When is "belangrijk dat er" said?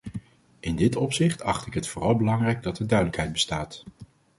2.15-2.87